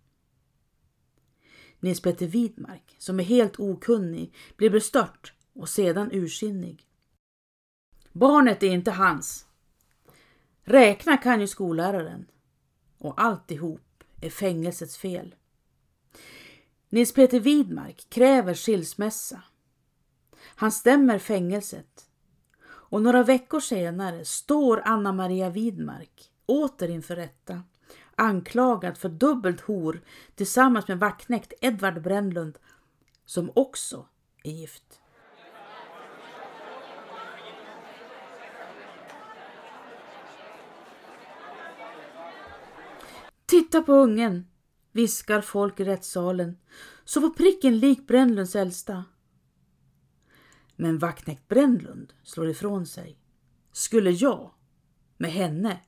Nils 1.79 2.01
Petter 2.01 2.27
Widmark, 2.27 2.95
som 2.97 3.19
är 3.19 3.23
helt 3.23 3.59
okunnig, 3.59 4.33
blir 4.57 4.69
bestört 4.69 5.33
och 5.53 5.69
sedan 5.69 6.09
ursinnig. 6.11 6.87
Barnet 8.11 8.63
är 8.63 8.67
inte 8.67 8.91
hans. 8.91 9.45
Räkna 10.63 11.17
kan 11.17 11.41
ju 11.41 11.47
skolläraren. 11.47 12.25
Och 12.97 13.21
alltihop 13.21 14.03
är 14.21 14.29
fängelsets 14.29 14.97
fel. 14.97 15.35
Nils 16.89 17.13
Peter 17.13 17.39
Widmark 17.39 18.09
kräver 18.09 18.53
skilsmässa. 18.53 19.41
Han 20.55 20.71
stämmer 20.71 21.19
fängelset. 21.19 22.09
Och 22.65 23.01
några 23.01 23.23
veckor 23.23 23.59
senare 23.59 24.25
står 24.25 24.81
Anna 24.85 25.13
Maria 25.13 25.49
Widmark 25.49 26.31
åter 26.45 26.89
inför 26.89 27.15
rätta 27.15 27.63
anklagad 28.17 28.97
för 28.97 29.09
dubbelt 29.09 29.61
hor 29.61 30.01
tillsammans 30.35 30.87
med 30.87 30.99
vaktknekt 30.99 31.53
Edvard 31.61 32.01
Brännlund 32.01 32.57
som 33.25 33.51
också 33.55 34.05
är 34.43 34.51
gift. 34.51 35.01
Titta 43.45 43.81
på 43.81 43.93
ungen, 43.93 44.47
viskar 44.97 45.41
folk 45.41 45.79
i 45.79 45.83
rättssalen, 45.83 46.57
så 47.05 47.19
var 47.19 47.29
pricken 47.29 47.79
lik 47.79 48.07
Brännlunds 48.07 48.55
äldsta. 48.55 49.05
Men 50.75 50.97
vaktnäkt 50.97 51.47
Brännlund 51.47 52.13
slår 52.23 52.49
ifrån 52.49 52.85
sig. 52.85 53.19
Skulle 53.71 54.11
jag 54.11 54.51
med 55.17 55.31
henne? 55.31 55.81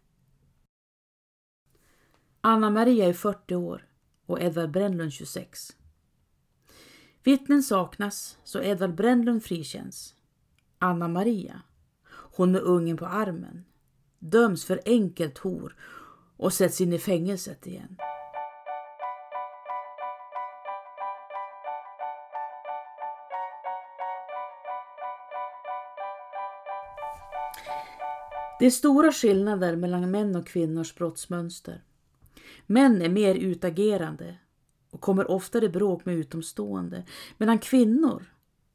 Anna 2.42 2.70
Maria 2.70 3.06
är 3.06 3.13
40 3.13 3.56
år 3.56 3.88
och 4.25 4.42
Edvard 4.42 4.72
Brännlund 4.72 5.13
26. 5.13 5.75
Vittnen 7.24 7.63
saknas 7.63 8.38
så 8.44 8.62
Edvard 8.62 8.96
Brännlund 8.96 9.44
frikänns. 9.44 10.16
Anna 10.80 11.08
Maria, 11.08 11.62
hon 12.12 12.51
med 12.51 12.62
ungen 12.62 12.98
på 12.98 13.06
armen, 13.06 13.66
döms 14.20 14.66
för 14.66 14.82
enkelt 14.86 15.38
hor 15.38 15.75
och 16.38 16.54
sätts 16.54 16.82
in 16.82 16.94
i 16.94 17.00
fängelset 17.00 17.68
igen. 17.68 17.98
Det 28.60 28.66
är 28.66 28.70
stora 28.70 29.12
skillnader 29.12 29.75
mellan 29.75 30.12
män 30.12 30.36
och 30.36 30.48
kvinnors 30.48 30.96
brottsmönster. 30.96 31.84
Män 32.66 33.01
är 33.01 33.10
mer 33.10 33.36
utagerande 33.36 34.38
och 34.92 35.01
kommer 35.01 35.32
oftare 35.32 35.66
i 35.66 35.70
bråk 35.70 36.06
med 36.06 36.16
utomstående 36.16 37.06
medan 37.38 37.60
kvinnor 37.60 38.25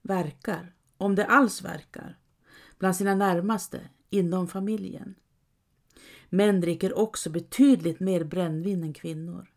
verkar, 0.02 0.74
om 0.96 1.14
det 1.14 1.26
alls 1.26 1.62
verkar, 1.62 2.18
bland 2.78 2.96
sina 2.96 3.14
närmaste 3.14 3.80
inom 4.10 4.48
familjen. 4.48 5.14
Män 6.28 6.60
dricker 6.60 6.98
också 6.98 7.30
betydligt 7.30 8.00
mer 8.00 8.24
brännvin 8.24 8.82
än 8.82 8.92
kvinnor. 8.92 9.50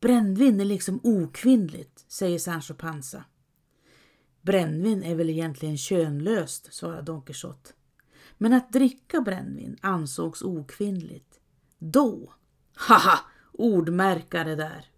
Brännvin 0.00 0.60
är 0.60 0.64
liksom 0.64 1.00
okvinnligt, 1.02 2.04
säger 2.08 2.38
Sancho 2.38 2.74
Panza. 2.74 3.24
Brännvin 4.42 5.02
är 5.02 5.14
väl 5.14 5.30
egentligen 5.30 5.76
könlöst, 5.76 6.74
svarar 6.74 7.02
Don 7.02 7.22
Quixote. 7.22 7.75
Men 8.38 8.52
att 8.52 8.72
dricka 8.72 9.20
brännvin 9.20 9.76
ansågs 9.80 10.42
okvinnligt. 10.42 11.40
Då, 11.78 12.32
haha, 12.74 13.18
ordmärkare 13.52 14.54
där. 14.54 14.90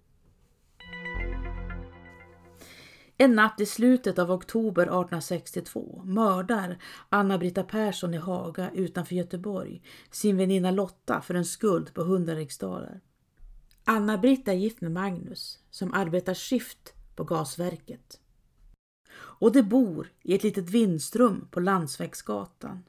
En 3.20 3.34
natt 3.34 3.60
i 3.60 3.66
slutet 3.66 4.18
av 4.18 4.30
oktober 4.30 4.82
1862 4.82 6.02
mördar 6.04 6.82
Anna-Britta 7.08 7.62
Persson 7.62 8.14
i 8.14 8.16
Haga 8.16 8.70
utanför 8.70 9.14
Göteborg 9.14 9.82
sin 10.10 10.36
väninna 10.36 10.70
Lotta 10.70 11.20
för 11.20 11.34
en 11.34 11.44
skuld 11.44 11.94
på 11.94 12.00
100 12.00 12.34
riksdaler. 12.34 13.00
Anna-Britta 13.84 14.52
är 14.52 14.56
gift 14.56 14.80
med 14.80 14.92
Magnus 14.92 15.58
som 15.70 15.94
arbetar 15.94 16.34
skift 16.34 16.94
på 17.16 17.24
gasverket. 17.24 18.20
Och 19.16 19.52
de 19.52 19.62
bor 19.62 20.12
i 20.22 20.34
ett 20.34 20.42
litet 20.42 20.70
vindsrum 20.70 21.48
på 21.50 21.60
Landsvägsgatan. 21.60 22.82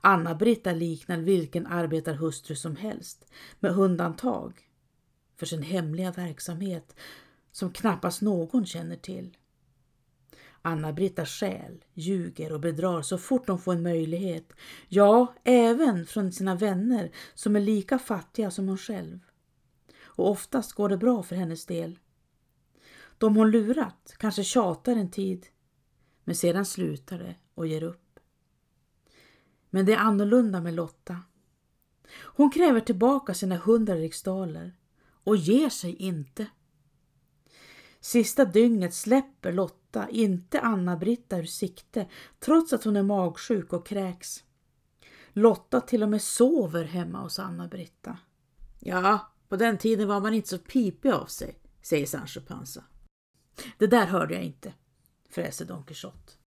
Anna-Britta 0.00 0.72
liknar 0.72 1.18
vilken 1.18 1.66
arbetarhustru 1.66 2.56
som 2.56 2.76
helst 2.76 3.26
med 3.60 3.78
undantag 3.78 4.68
för 5.36 5.46
sin 5.46 5.62
hemliga 5.62 6.12
verksamhet 6.12 6.96
som 7.52 7.72
knappast 7.72 8.22
någon 8.22 8.66
känner 8.66 8.96
till. 8.96 9.36
Anna-Britta 10.62 11.26
skäl, 11.26 11.84
ljuger 11.94 12.52
och 12.52 12.60
bedrar 12.60 13.02
så 13.02 13.18
fort 13.18 13.48
hon 13.48 13.58
får 13.58 13.72
en 13.72 13.82
möjlighet. 13.82 14.52
Ja, 14.88 15.34
även 15.44 16.06
från 16.06 16.32
sina 16.32 16.54
vänner 16.54 17.10
som 17.34 17.56
är 17.56 17.60
lika 17.60 17.98
fattiga 17.98 18.50
som 18.50 18.68
hon 18.68 18.78
själv. 18.78 19.18
Och 20.02 20.30
oftast 20.30 20.72
går 20.72 20.88
det 20.88 20.96
bra 20.96 21.22
för 21.22 21.36
hennes 21.36 21.66
del. 21.66 21.98
De 23.18 23.36
hon 23.36 23.50
lurat 23.50 24.14
kanske 24.18 24.44
tjatar 24.44 24.96
en 24.96 25.10
tid, 25.10 25.46
men 26.24 26.34
sedan 26.34 26.66
slutar 26.66 27.18
det 27.18 27.34
och 27.54 27.66
ger 27.66 27.82
upp. 27.82 28.01
Men 29.74 29.86
det 29.86 29.92
är 29.92 29.98
annorlunda 29.98 30.60
med 30.60 30.74
Lotta. 30.74 31.20
Hon 32.14 32.50
kräver 32.50 32.80
tillbaka 32.80 33.34
sina 33.34 33.56
hundra 33.56 33.94
riksdaler 33.94 34.76
och 35.24 35.36
ger 35.36 35.68
sig 35.68 35.96
inte. 35.96 36.46
Sista 38.00 38.44
dygnet 38.44 38.94
släpper 38.94 39.52
Lotta 39.52 40.08
inte 40.08 40.60
Anna-Britta 40.60 41.38
ur 41.38 41.44
sikte 41.44 42.08
trots 42.38 42.72
att 42.72 42.84
hon 42.84 42.96
är 42.96 43.02
magsjuk 43.02 43.72
och 43.72 43.86
kräks. 43.86 44.44
Lotta 45.32 45.80
till 45.80 46.02
och 46.02 46.08
med 46.08 46.22
sover 46.22 46.84
hemma 46.84 47.22
hos 47.22 47.38
Anna-Britta. 47.38 48.18
Ja, 48.80 49.32
på 49.48 49.56
den 49.56 49.78
tiden 49.78 50.08
var 50.08 50.20
man 50.20 50.34
inte 50.34 50.48
så 50.48 50.58
pipig 50.58 51.10
av 51.10 51.26
sig, 51.26 51.58
säger 51.82 52.06
Sancho 52.06 52.40
Panza. 52.40 52.84
Det 53.78 53.86
där 53.86 54.06
hörde 54.06 54.34
jag 54.34 54.44
inte, 54.44 54.74
fräser 55.30 55.64
Don 55.64 55.84
Quixote. 55.84 56.41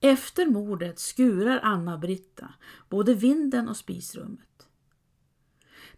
Efter 0.00 0.46
mordet 0.46 0.98
skurar 0.98 1.60
Anna-Britta 1.62 2.54
både 2.88 3.14
vinden 3.14 3.68
och 3.68 3.76
spisrummet. 3.76 4.68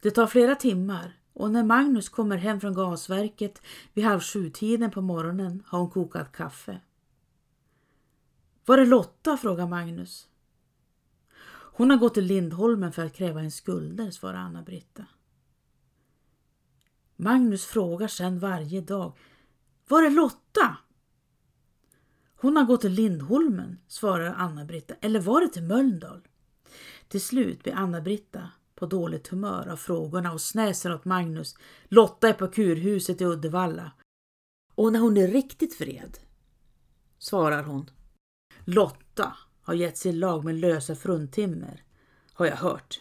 Det 0.00 0.11
tar 0.11 0.26
flera 0.26 0.55
timmar 0.55 1.19
och 1.33 1.50
när 1.50 1.64
Magnus 1.64 2.09
kommer 2.09 2.37
hem 2.37 2.61
från 2.61 2.75
gasverket 2.75 3.62
vid 3.93 4.05
halv 4.05 4.21
sju-tiden 4.21 4.90
på 4.90 5.00
morgonen 5.00 5.62
har 5.67 5.78
hon 5.78 5.90
kokat 5.90 6.33
kaffe. 6.33 6.81
Var 8.64 8.78
är 8.78 8.87
Lotta? 8.87 9.37
frågar 9.37 9.67
Magnus. 9.67 10.28
Hon 11.78 11.90
har 11.90 11.97
gått 11.97 12.14
till 12.14 12.25
Lindholmen 12.25 12.93
för 12.93 13.05
att 13.05 13.14
kräva 13.14 13.40
en 13.40 13.50
skulder, 13.50 14.11
svarar 14.11 14.38
Anna-Britta. 14.38 15.07
Magnus 17.17 17.67
frågar 17.67 18.09
sedan 18.09 18.38
varje 18.38 18.81
dag. 18.81 19.17
Var 19.88 20.02
är 20.02 20.11
Lotta? 20.11 20.76
Hon 22.40 22.57
har 22.57 22.64
gått 22.64 22.80
till 22.80 22.92
Lindholmen, 22.92 23.78
svarar 23.88 24.35
Anna-Britta. 24.35 24.94
Eller 25.01 25.20
var 25.20 25.40
det 25.40 25.48
till 25.48 25.62
Mölndal? 25.62 26.20
Till 27.09 27.20
slut 27.20 27.62
blir 27.62 27.74
Anna-Britta 27.74 28.51
på 28.74 28.87
dåligt 28.87 29.29
humör 29.29 29.68
av 29.68 29.77
frågorna 29.77 30.33
och 30.33 30.40
snäser 30.40 30.94
åt 30.94 31.05
Magnus. 31.05 31.55
Lotta 31.88 32.29
är 32.29 32.33
på 32.33 32.48
kurhuset 32.48 33.20
i 33.20 33.24
Uddevalla. 33.24 33.92
Och 34.74 34.92
när 34.92 35.01
hon 35.01 35.16
är 35.16 35.29
riktigt 35.29 35.81
vred 35.81 36.18
svarar 37.18 37.62
hon. 37.62 37.90
Lotta 38.64 39.37
har 39.62 39.74
gett 39.74 39.98
sig 39.98 40.11
i 40.11 40.14
lag 40.14 40.44
med 40.44 40.55
lösa 40.55 40.94
fruntimmer, 40.94 41.83
har 42.33 42.46
jag 42.46 42.57
hört. 42.57 43.01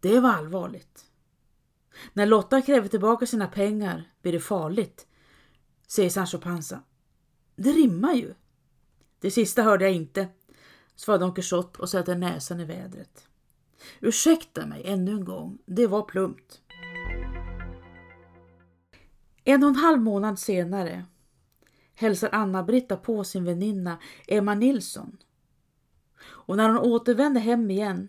Det 0.00 0.20
var 0.20 0.30
allvarligt. 0.30 1.04
När 2.12 2.26
Lotta 2.26 2.62
kräver 2.62 2.88
tillbaka 2.88 3.26
sina 3.26 3.46
pengar 3.46 4.12
blir 4.22 4.32
det 4.32 4.40
farligt, 4.40 5.06
säger 5.92 6.10
Sancho 6.10 6.38
Panza. 6.38 6.82
Det 7.56 7.72
rimmar 7.72 8.12
ju. 8.12 8.34
Det 9.20 9.30
sista 9.30 9.62
hörde 9.62 9.84
jag 9.84 9.94
inte, 9.94 10.28
svarar 10.94 11.18
Don 11.18 11.34
Quixote 11.34 11.78
och 11.78 11.88
sätter 11.88 12.14
näsan 12.14 12.60
i 12.60 12.64
vädret. 12.64 13.28
Ursäkta 14.00 14.66
mig 14.66 14.82
ännu 14.84 15.12
en 15.12 15.24
gång, 15.24 15.58
det 15.66 15.86
var 15.86 16.02
plumpt. 16.02 16.60
En 19.44 19.62
och 19.62 19.68
en 19.68 19.76
halv 19.76 20.00
månad 20.00 20.38
senare 20.38 21.04
hälsar 21.94 22.28
Anna-Britta 22.32 22.96
på 22.96 23.24
sin 23.24 23.44
väninna 23.44 23.98
Emma 24.28 24.54
Nilsson. 24.54 25.16
Och 26.24 26.56
när 26.56 26.68
hon 26.68 26.78
återvänder 26.78 27.40
hem 27.40 27.70
igen 27.70 28.08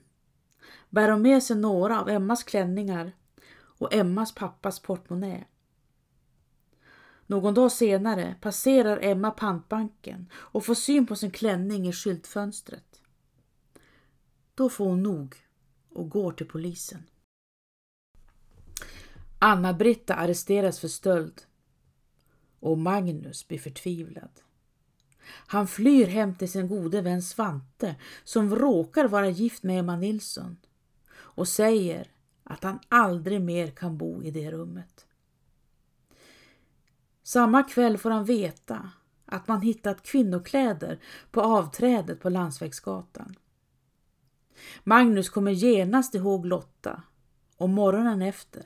bär 0.90 1.10
hon 1.10 1.22
med 1.22 1.44
sig 1.44 1.56
några 1.56 2.02
av 2.02 2.10
Emmas 2.10 2.44
klänningar 2.44 3.12
och 3.56 3.94
Emmas 3.94 4.36
pappas 4.36 4.80
portmonnä. 4.80 5.44
Någon 7.28 7.54
dag 7.54 7.72
senare 7.72 8.36
passerar 8.42 9.00
Emma 9.02 9.32
pantbanken 9.32 10.30
och 10.34 10.66
får 10.66 10.76
syn 10.76 11.08
på 11.08 11.16
sin 11.16 11.32
klänning 11.32 11.88
i 11.88 11.94
skyltfönstret. 11.94 13.02
Då 14.56 14.70
får 14.70 14.86
hon 14.86 15.04
nog 15.04 15.36
och 15.90 16.10
går 16.10 16.32
till 16.32 16.48
polisen. 16.48 17.04
Anna-Britta 19.40 20.16
arresteras 20.16 20.80
för 20.80 20.88
stöld 20.88 21.42
och 22.60 22.78
Magnus 22.78 23.48
blir 23.48 23.60
förtvivlad. 23.60 24.42
Han 25.26 25.68
flyr 25.68 26.08
hem 26.08 26.36
till 26.36 26.52
sin 26.52 26.68
gode 26.68 27.02
vän 27.02 27.22
Svante 27.22 27.96
som 28.24 28.56
råkar 28.56 29.08
vara 29.08 29.30
gift 29.30 29.64
med 29.64 29.80
Emma 29.80 29.96
Nilsson 29.96 30.58
och 31.14 31.48
säger 31.48 32.12
att 32.44 32.64
han 32.64 32.80
aldrig 32.90 33.42
mer 33.42 33.68
kan 33.72 33.98
bo 33.98 34.24
i 34.24 34.32
det 34.32 34.52
rummet. 34.52 35.06
Samma 37.24 37.64
kväll 37.64 37.98
får 37.98 38.10
han 38.10 38.26
veta 38.26 38.90
att 39.26 39.48
man 39.48 39.62
hittat 39.62 40.04
kvinnokläder 40.04 41.00
på 41.32 41.42
avträdet 41.42 42.20
på 42.22 42.30
Landsvägsgatan. 42.30 43.36
Magnus 44.84 45.30
kommer 45.30 45.52
genast 45.52 46.16
ihåg 46.16 46.46
Lotta 46.46 47.04
och 47.58 47.70
morgonen 47.70 48.22
efter, 48.22 48.64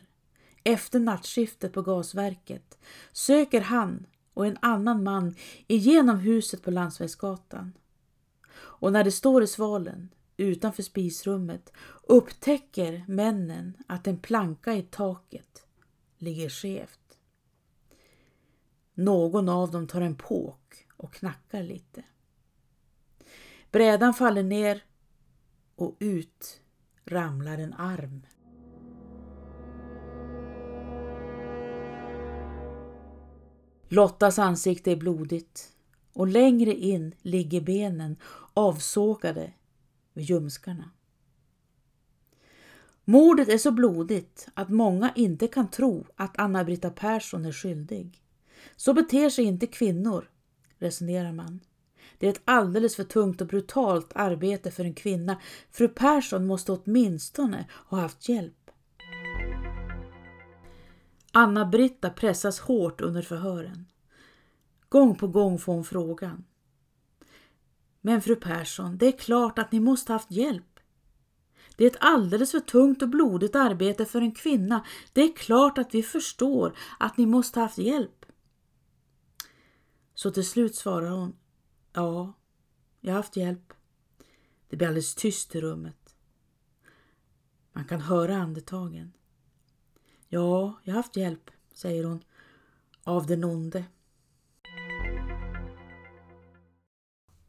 efter 0.64 1.00
nattskiftet 1.00 1.74
på 1.74 1.82
gasverket, 1.82 2.78
söker 3.12 3.62
han 3.62 4.06
och 4.34 4.46
en 4.46 4.58
annan 4.62 5.04
man 5.04 5.36
igenom 5.68 6.20
huset 6.20 6.64
på 6.64 6.72
Landsvägsgatan. 6.72 7.74
Och 8.54 8.94
när 8.94 9.04
det 9.04 9.12
står 9.12 9.44
i 9.44 9.48
svalen 9.48 10.10
utanför 10.38 10.84
spisrummet 10.84 11.74
upptäcker 12.04 13.06
männen 13.08 13.74
att 13.88 14.08
en 14.08 14.18
planka 14.18 14.74
i 14.74 14.82
taket 14.82 15.66
ligger 16.18 16.50
skevt. 16.50 17.07
Någon 18.98 19.50
av 19.50 19.72
dem 19.72 19.88
tar 19.88 20.02
en 20.02 20.16
påk 20.16 20.88
och 20.98 21.14
knackar 21.14 21.64
lite. 21.64 22.04
Brädan 23.72 24.14
faller 24.14 24.44
ner 24.44 24.84
och 25.76 25.98
ut 26.00 26.62
ramlar 27.06 27.58
en 27.58 27.74
arm. 27.74 28.26
Lottas 33.88 34.40
ansikte 34.40 34.92
är 34.92 34.96
blodigt 34.96 35.74
och 36.14 36.28
längre 36.28 36.74
in 36.74 37.16
ligger 37.22 37.62
benen 37.62 38.18
avsågade 38.54 39.54
vid 40.14 40.26
ljumskarna. 40.26 40.92
Mordet 43.06 43.50
är 43.50 43.58
så 43.58 43.72
blodigt 43.72 44.48
att 44.54 44.70
många 44.70 45.12
inte 45.16 45.48
kan 45.48 45.68
tro 45.68 46.06
att 46.16 46.40
Anna-Britta 46.40 46.90
Persson 46.90 47.46
är 47.46 47.52
skyldig. 47.52 48.24
Så 48.76 48.94
beter 48.94 49.30
sig 49.30 49.46
inte 49.46 49.68
kvinnor, 49.68 50.30
resonerar 50.78 51.32
man. 51.32 51.60
Det 52.18 52.28
är 52.28 52.32
ett 52.32 52.42
alldeles 52.46 52.96
för 52.96 53.04
tungt 53.04 53.42
och 53.42 53.48
brutalt 53.48 54.12
arbete 54.16 54.72
för 54.72 54.84
en 54.84 54.94
kvinna. 54.94 55.42
Fru 55.72 55.88
Persson 55.88 56.48
måste 56.48 56.72
åtminstone 56.72 57.66
ha 57.90 58.00
haft 58.00 58.30
hjälp. 58.30 58.72
Anna-Britta 61.32 62.10
pressas 62.10 62.60
hårt 62.60 63.02
under 63.02 63.22
förhören. 63.22 63.86
Gång 64.90 65.16
på 65.16 65.28
gång 65.28 65.60
får 65.60 65.74
hon 65.74 65.84
frågan. 65.84 66.44
Men 68.02 68.22
fru 68.22 68.36
Persson, 68.36 68.98
det 68.98 69.08
är 69.08 69.18
klart 69.18 69.60
att 69.60 69.72
ni 69.72 69.80
måste 69.80 70.14
haft 70.14 70.32
hjälp. 70.32 70.80
Det 71.76 71.84
är 71.84 71.88
ett 71.88 71.98
alldeles 72.00 72.52
för 72.52 72.60
tungt 72.60 73.02
och 73.02 73.10
blodigt 73.10 73.56
arbete 73.56 74.06
för 74.06 74.22
en 74.22 74.32
kvinna. 74.32 74.86
Det 75.14 75.22
är 75.22 75.36
klart 75.36 75.78
att 75.78 75.96
vi 75.96 76.04
förstår 76.04 76.78
att 77.00 77.18
ni 77.18 77.26
måste 77.26 77.60
haft 77.60 77.78
hjälp. 77.78 78.17
Så 80.18 80.32
till 80.32 80.46
slut 80.46 80.76
svarar 80.76 81.10
hon 81.10 81.36
Ja, 81.94 82.34
jag 83.00 83.12
har 83.14 83.18
haft 83.18 83.36
hjälp. 83.36 83.74
Det 84.70 84.78
blir 84.78 84.88
alldeles 84.88 85.16
tyst 85.16 85.56
i 85.56 85.62
rummet. 85.62 86.16
Man 87.72 87.86
kan 87.86 88.02
höra 88.02 88.38
andetagen. 88.38 89.14
Ja, 90.28 90.80
jag 90.84 90.94
har 90.94 91.02
haft 91.02 91.16
hjälp, 91.16 91.52
säger 91.74 92.04
hon, 92.04 92.24
av 93.04 93.26
den 93.28 93.44
onde. 93.44 93.86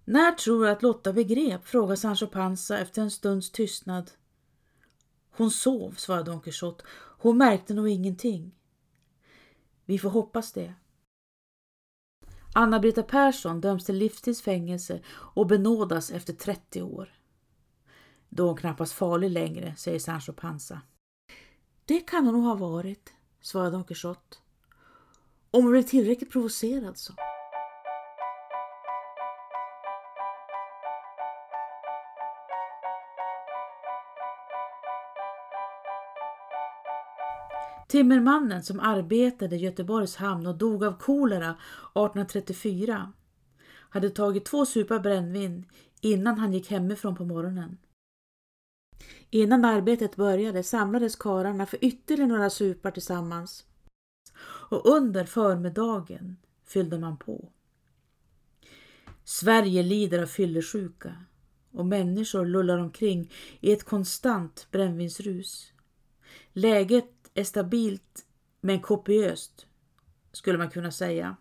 När 0.04 0.32
tror 0.32 0.64
du 0.64 0.70
att 0.70 0.82
Lotta 0.82 1.12
begrep? 1.12 1.66
frågar 1.66 1.96
Sancho 1.96 2.26
Panza 2.26 2.78
efter 2.78 3.02
en 3.02 3.10
stunds 3.10 3.50
tystnad. 3.50 4.10
Hon 5.30 5.50
sov, 5.50 5.92
svarade 5.92 6.30
Don 6.30 6.40
Quixote. 6.40 6.84
Hon 7.18 7.38
märkte 7.38 7.74
nog 7.74 7.88
ingenting. 7.88 8.54
Vi 9.84 9.98
får 9.98 10.10
hoppas 10.10 10.52
det. 10.52 10.74
Anna-Brita 12.58 13.02
Persson 13.02 13.60
döms 13.60 13.84
till 13.84 13.96
livstidsfängelse 13.96 15.00
och 15.10 15.46
benådas 15.46 16.10
efter 16.10 16.32
30 16.32 16.82
år. 16.82 17.12
Då 18.28 18.42
är 18.42 18.46
hon 18.46 18.56
knappast 18.56 18.92
farlig 18.92 19.30
längre, 19.30 19.74
säger 19.76 19.98
Sancho 19.98 20.32
Panza. 20.32 20.80
Det 21.84 22.00
kan 22.00 22.24
hon 22.24 22.34
nog 22.34 22.44
ha 22.44 22.54
varit, 22.54 23.12
svarade 23.40 23.70
Don 23.70 23.84
Quixote. 23.84 24.36
Om 25.50 25.62
hon 25.62 25.70
blev 25.70 25.82
tillräckligt 25.82 26.30
provocerad 26.30 26.98
så. 26.98 27.12
Timmermannen 37.88 38.62
som 38.62 38.80
arbetade 38.80 39.56
i 39.56 39.58
Göteborgs 39.58 40.16
hamn 40.16 40.46
och 40.46 40.58
dog 40.58 40.84
av 40.84 40.98
kolera 40.98 41.50
1834 41.50 43.12
hade 43.90 44.10
tagit 44.10 44.44
två 44.44 44.66
supar 44.66 44.98
brännvin 44.98 45.66
innan 46.00 46.38
han 46.38 46.52
gick 46.52 46.70
hemifrån 46.70 47.16
på 47.16 47.24
morgonen. 47.24 47.78
Innan 49.30 49.64
arbetet 49.64 50.16
började 50.16 50.62
samlades 50.62 51.16
kararna 51.16 51.66
för 51.66 51.84
ytterligare 51.84 52.28
några 52.28 52.50
supar 52.50 52.90
tillsammans 52.90 53.64
och 54.70 54.86
under 54.86 55.24
förmiddagen 55.24 56.36
fyllde 56.66 56.98
man 56.98 57.16
på. 57.16 57.48
Sverige 59.24 59.82
lider 59.82 60.22
av 60.22 60.26
fyllersjuka 60.26 61.14
och 61.72 61.86
människor 61.86 62.46
lullar 62.46 62.78
omkring 62.78 63.32
i 63.60 63.72
ett 63.72 63.84
konstant 63.84 64.66
brännvinsrus. 64.70 65.72
Läget 66.52 67.17
är 67.38 67.44
stabilt 67.44 68.24
men 68.60 68.80
kopiöst, 68.80 69.66
skulle 70.32 70.58
man 70.58 70.70
kunna 70.70 70.90
säga. 70.90 71.36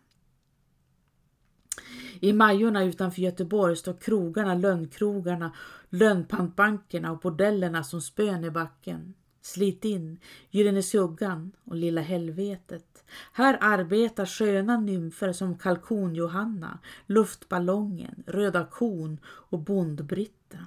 I 2.20 2.34
Majorna 2.34 2.84
utanför 2.84 3.22
Göteborg 3.22 3.76
står 3.76 3.94
krogarna, 3.94 4.56
lönnkrogarna, 4.56 5.56
lönnpantbankerna 5.90 7.12
och 7.12 7.20
bordellerna 7.20 7.84
som 7.84 8.02
spön 8.02 8.44
i 8.44 8.52
backen. 8.52 9.14
Slit 9.42 9.86
in, 9.86 10.20
Gyllene 10.50 10.84
suggan 10.84 11.52
och 11.64 11.76
Lilla 11.76 12.02
helvetet. 12.02 13.04
Här 13.32 13.58
arbetar 13.62 14.26
sköna 14.26 14.80
nymfer 14.80 15.34
som 15.34 15.58
Kalkon-Johanna, 15.58 16.80
Luftballongen, 17.06 18.24
Röda 18.28 18.66
kon 18.66 19.20
och 19.26 19.60
Bond-Britta. 19.60 20.58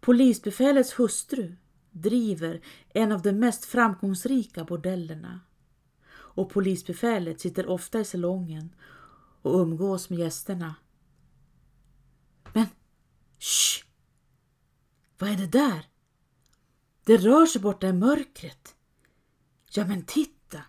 Polisbefälets 0.00 0.98
hustru 0.98 1.56
driver 1.90 2.60
en 2.88 3.12
av 3.12 3.22
de 3.22 3.32
mest 3.32 3.64
framgångsrika 3.64 4.64
bordellerna 4.64 5.40
och 6.12 6.50
polisbefälet 6.50 7.40
sitter 7.40 7.66
ofta 7.66 8.00
i 8.00 8.04
salongen 8.04 8.74
och 9.42 9.60
umgås 9.60 10.10
med 10.10 10.18
gästerna. 10.18 10.74
Men, 12.52 12.66
shh! 13.38 13.84
Vad 15.18 15.30
är 15.30 15.36
det 15.36 15.46
där? 15.46 15.86
Det 17.04 17.16
rör 17.16 17.46
sig 17.46 17.60
borta 17.60 17.86
i 17.86 17.92
mörkret. 17.92 18.74
Ja, 19.70 19.86
men 19.86 20.04
titta! 20.04 20.62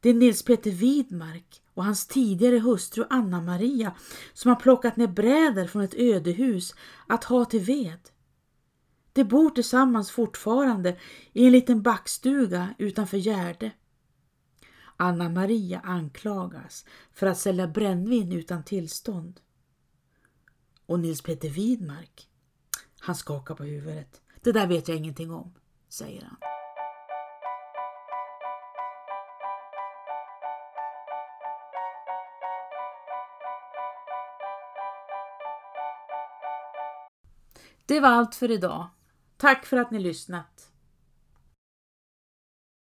Det 0.00 0.08
är 0.10 0.14
Nils 0.14 0.42
Peter 0.42 0.70
Widmark 0.70 1.62
och 1.74 1.84
hans 1.84 2.06
tidigare 2.06 2.58
hustru 2.58 3.04
Anna-Maria 3.10 3.94
som 4.32 4.48
har 4.48 4.56
plockat 4.56 4.96
ner 4.96 5.06
bräder 5.06 5.66
från 5.66 5.82
ett 5.82 5.94
ödehus 5.94 6.74
att 7.06 7.24
ha 7.24 7.44
till 7.44 7.60
ved. 7.60 8.10
De 9.14 9.24
bor 9.24 9.50
tillsammans 9.50 10.10
fortfarande 10.10 10.96
i 11.32 11.46
en 11.46 11.52
liten 11.52 11.82
backstuga 11.82 12.74
utanför 12.78 13.16
Gärde. 13.16 13.70
Anna-Maria 14.96 15.80
anklagas 15.80 16.84
för 17.12 17.26
att 17.26 17.38
sälja 17.38 17.68
brännvin 17.68 18.32
utan 18.32 18.64
tillstånd. 18.64 19.40
Och 20.86 21.00
Nils 21.00 21.22
Peter 21.22 21.48
Widmark, 21.48 22.28
han 22.98 23.14
skakar 23.14 23.54
på 23.54 23.64
huvudet. 23.64 24.20
Det 24.42 24.52
där 24.52 24.66
vet 24.66 24.88
jag 24.88 24.96
ingenting 24.96 25.30
om, 25.30 25.54
säger 25.88 26.22
han. 26.22 26.36
Det 37.86 38.00
var 38.00 38.08
allt 38.08 38.34
för 38.34 38.50
idag. 38.50 38.88
Tack 39.36 39.66
för 39.66 39.76
att 39.76 39.90
ni 39.90 39.98
lyssnat. 39.98 40.53